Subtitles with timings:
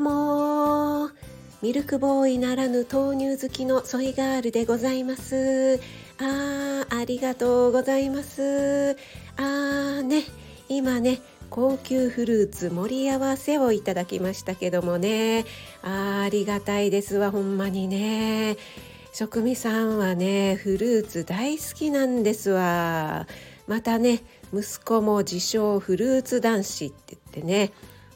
[0.00, 1.10] うも。
[1.62, 5.78] ミルクボーイならぬ豆乳好きのソイガールでございます。
[6.18, 8.96] あーありがとうございます。
[9.36, 10.24] あーね。
[10.68, 11.18] 今ね
[11.50, 15.44] 高級フルーツ盛り合わせをいただきましたけどもね。
[15.82, 18.56] あありがたいですわほんまにね。
[19.12, 23.26] 職味さんはねフルーツ大好きなんですわ。
[23.66, 24.22] またね
[24.54, 27.72] 息子も自称フルーツ男子って言ってね。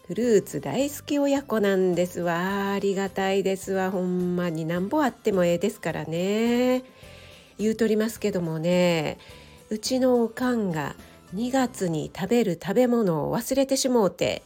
[0.06, 2.72] フルーツ大好き親子なんですわ。
[2.72, 3.90] ありがたいですわ。
[3.90, 6.84] ほんまになんぼあってもええですからね。
[7.58, 9.16] 言うとりますけどもね。
[9.70, 10.94] うちのおかんが
[11.34, 14.42] 2月に食べる食べ物を忘れてしもうて。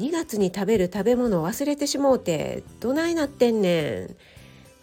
[0.00, 4.16] 2月に食べる食べ物を忘れてしもうてどないなってんねん。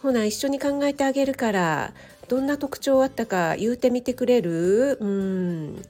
[0.00, 1.92] ほな一緒に考えてあげるから
[2.28, 4.96] どんな特徴あったか言うてみてくれる？
[4.98, 5.84] うん。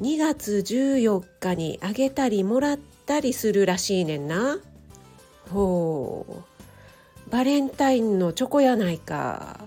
[0.00, 4.58] 2月14日にあげたりもらったりするらしいねんな。
[5.50, 7.30] ほう。
[7.30, 9.60] バレンタインのチョコやないか。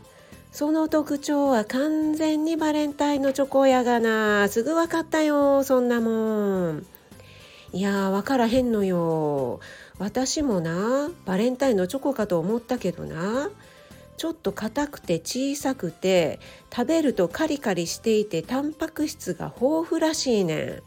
[0.51, 4.47] その特徴は完全にバレンタインのチョコやがな。
[4.47, 6.85] すぐ分かったよそんなもん。
[7.73, 9.59] いやー分からへんのよ。
[9.97, 13.49] 私もなバレンタインのチョコかと思ったけどな。
[14.21, 16.39] ちょっと硬くて小さくて
[16.71, 20.83] 食べるとカリカリしていてタンパク質が豊富らしいねん。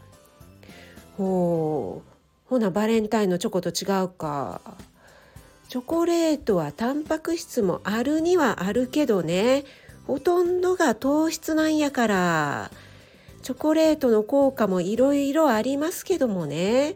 [1.17, 2.09] ほう。
[2.45, 4.61] ほなバレンタインのチョコと違うか。
[5.67, 9.65] チョコレートはタンパク質もあるにはあるけどね。
[10.07, 12.71] ほとんどが糖質なんやから。
[13.41, 16.95] チョコレートの効果もいろいろありますけどもね。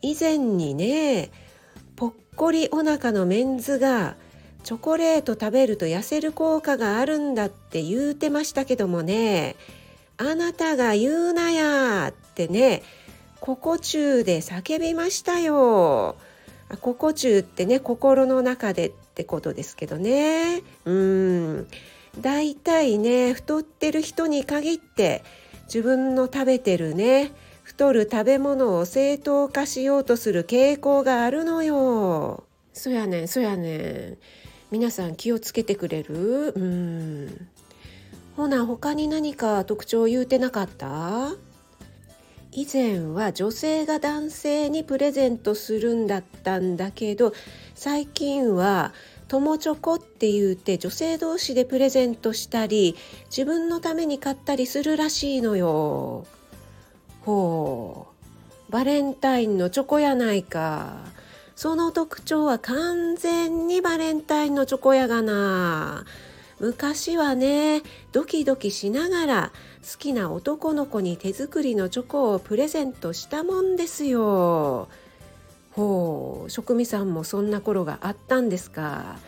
[0.00, 1.30] 以前にね
[1.96, 4.16] ぽっこりお腹のメンズが
[4.62, 9.56] チョコレート食べると痩せる効果があるんだって言うてましたけどもね。
[10.16, 12.82] あなたが言うなやってね
[13.40, 16.16] ここ中で叫びましたよ。
[16.82, 20.62] ここ中ってね心の中でってことですけどね。
[20.84, 21.66] うん。
[22.20, 25.22] だいたいね太ってる人に限って
[25.64, 27.32] 自分の食べてるね
[27.62, 32.44] 太る食べ物を正当化しようとする傾向があるのよ。
[32.72, 34.18] そやねんそやねん。
[34.70, 36.52] 皆さん気をつけてくれる？
[36.54, 37.48] うん
[38.36, 41.32] ほな他に何か特徴言うてなかった？
[42.52, 47.32] 以前は女性が男性にプレゼントするんだったんだけど
[47.74, 48.92] 最近は
[49.28, 56.26] 友チョコって言って女性同士でプレゼントしたり自分のために買ったりするらしいのよ。
[57.20, 58.08] ほ
[58.68, 61.04] うバレンタインのチョコやないか。
[61.60, 66.06] その特徴は完全にバレンタインのチョコやがな。
[66.58, 67.82] 昔はね
[68.12, 74.88] ドキドキしながら好きな男の子に手作りのチョコをプレゼントしたもんですよ。
[75.72, 79.18] ほう職味さんもそんな頃があったんですか。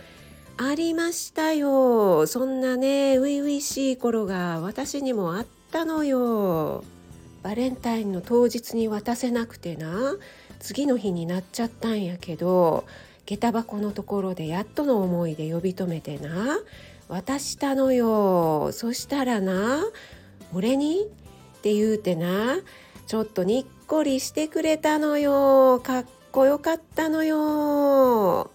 [0.57, 2.27] ありましたよ。
[2.27, 6.83] そんなね初々しい頃が私にもあったのよ。
[7.43, 10.17] バレンタインの当日に渡せなくてな
[10.63, 12.87] 次の日になっちゃったんやけど
[13.27, 16.59] 下駄箱のところでやっとの思いで呼び止めてな。
[17.09, 18.73] 渡したのよ。
[18.73, 19.85] そしたらな
[20.55, 21.03] 俺に？
[21.03, 22.57] って言うてな
[23.07, 28.51] ちょっとにっこりしてくれたのよかっこよかったのよ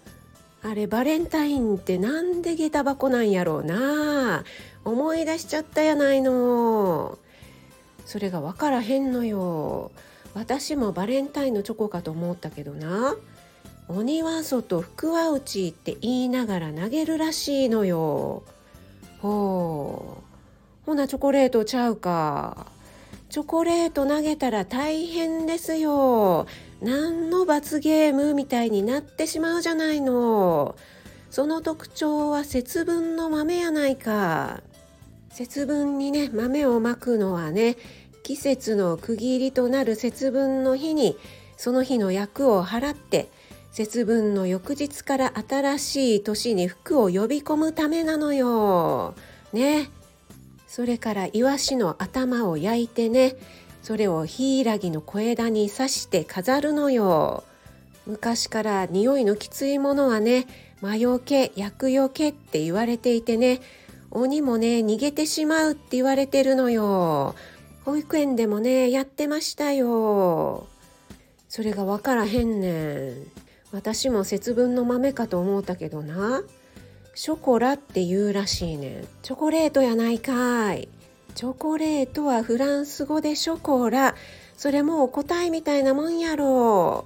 [0.62, 4.44] あれバレンタインってなんで下駄箱なんやろうな
[4.84, 7.18] 思い出しちゃったやないの
[8.06, 9.91] それが分からへんのよ。
[10.33, 13.15] 私もバレンタインのチョコかと思ったけどな。
[13.88, 18.43] 鬼は外福は内って言いながら投げるらしいのよ。
[19.19, 20.85] ほう。
[20.85, 22.67] ほなチョコレートちゃうか。
[23.29, 26.47] チョコレート投げたら大変ですよ。
[26.81, 30.75] 何の罰ゲームみたいになってしまうじゃないの。
[31.29, 34.61] その特徴は節分の豆やないか。
[35.31, 37.77] 節分にね豆をまくのはね
[38.27, 41.15] 季節の区切りとなる節分の日に
[41.56, 43.29] その日の役を払って
[43.71, 49.15] 節分の翌日から新しい年に福を呼び込むためなのよ。
[49.53, 49.89] ね。
[50.68, 53.38] それからイワシの頭を焼いてね
[53.81, 57.45] それをヒイラギの小枝に刺して飾るのよ。
[58.06, 60.47] 昔から匂いのきついものはね
[60.81, 63.62] 魔除け厄除けって言われていてね
[64.12, 67.33] 鬼もね逃げてしまうって言われてるのよ。
[67.88, 70.68] 保育園でもねやってましたよ。
[71.48, 73.13] それがわからへんねん。
[73.72, 76.44] 私も節分の豆かと思ったけどな。
[77.16, 79.07] ショコラって言うらしいねん。
[79.22, 80.89] チョコレートやないかい。
[81.34, 84.16] チョコレートはフランス語でショコラ。
[84.57, 87.06] それもう答えみたいなもんやろ。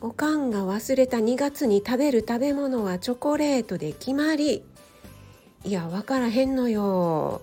[0.00, 4.62] おかんが忘れた2月に食べる食べ物はチョコレートで決まり。
[5.64, 7.42] いや分からへんのよ。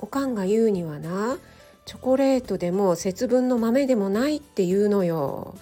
[0.00, 1.38] おかんが言うにはな。
[1.84, 5.54] チョコレートでも節分の豆でもないって言うのよ。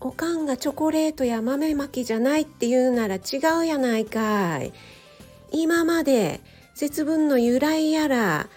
[0.00, 4.72] おかんがチョコレートや豆まきじゃないって言うなら違うやないかい。
[5.52, 6.40] 今まで
[6.74, 8.48] 節分の由来やら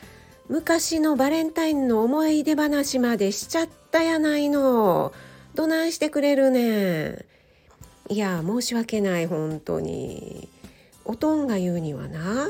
[0.49, 5.13] 昔のバレンタインの思い出話までしちゃったやないの。
[5.55, 7.25] どないしてくれるねん。
[8.09, 10.49] いや申し訳ない本当に。
[11.05, 12.49] おとんが言うにはな。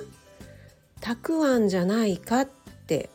[1.01, 2.47] たくあんじゃないかっ
[2.87, 3.09] て。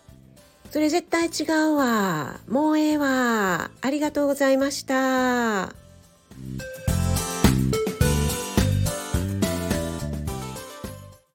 [0.72, 2.40] それ絶対違うわ。
[2.48, 3.70] もうええわ。
[3.82, 5.81] ありがとうございました。